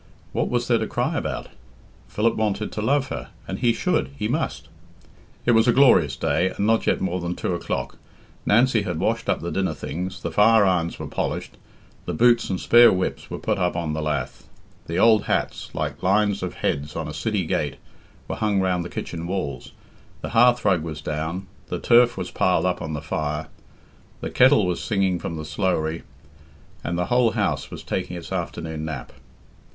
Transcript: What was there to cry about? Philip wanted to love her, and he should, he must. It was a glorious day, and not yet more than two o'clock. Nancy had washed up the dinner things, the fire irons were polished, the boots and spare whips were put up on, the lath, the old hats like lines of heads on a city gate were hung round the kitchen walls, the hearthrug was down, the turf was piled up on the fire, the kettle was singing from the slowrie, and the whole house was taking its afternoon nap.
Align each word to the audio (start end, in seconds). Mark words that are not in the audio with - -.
What 0.33 0.49
was 0.49 0.67
there 0.67 0.79
to 0.79 0.87
cry 0.87 1.15
about? 1.15 1.49
Philip 2.07 2.35
wanted 2.35 2.71
to 2.71 2.81
love 2.81 3.09
her, 3.09 3.29
and 3.47 3.59
he 3.59 3.71
should, 3.71 4.09
he 4.17 4.27
must. 4.27 4.67
It 5.45 5.51
was 5.51 5.67
a 5.67 5.71
glorious 5.71 6.15
day, 6.15 6.49
and 6.49 6.65
not 6.65 6.87
yet 6.87 7.01
more 7.01 7.19
than 7.19 7.35
two 7.35 7.53
o'clock. 7.53 7.99
Nancy 8.43 8.81
had 8.81 8.97
washed 8.99 9.29
up 9.29 9.41
the 9.41 9.51
dinner 9.51 9.75
things, 9.75 10.23
the 10.23 10.31
fire 10.31 10.65
irons 10.65 10.97
were 10.97 11.05
polished, 11.05 11.55
the 12.07 12.15
boots 12.15 12.49
and 12.49 12.59
spare 12.59 12.91
whips 12.91 13.29
were 13.29 13.37
put 13.37 13.59
up 13.59 13.75
on, 13.75 13.93
the 13.93 14.01
lath, 14.01 14.47
the 14.87 14.97
old 14.97 15.25
hats 15.25 15.69
like 15.75 16.01
lines 16.01 16.41
of 16.41 16.55
heads 16.55 16.95
on 16.95 17.07
a 17.07 17.13
city 17.13 17.45
gate 17.45 17.75
were 18.27 18.37
hung 18.37 18.59
round 18.59 18.83
the 18.83 18.89
kitchen 18.89 19.27
walls, 19.27 19.71
the 20.21 20.29
hearthrug 20.29 20.81
was 20.81 20.99
down, 20.99 21.45
the 21.67 21.77
turf 21.77 22.17
was 22.17 22.31
piled 22.31 22.65
up 22.65 22.81
on 22.81 22.93
the 22.93 23.03
fire, 23.03 23.49
the 24.19 24.31
kettle 24.31 24.65
was 24.65 24.83
singing 24.83 25.19
from 25.19 25.37
the 25.37 25.45
slowrie, 25.45 26.01
and 26.83 26.97
the 26.97 27.05
whole 27.13 27.33
house 27.33 27.69
was 27.69 27.83
taking 27.83 28.17
its 28.17 28.31
afternoon 28.31 28.83
nap. 28.83 29.13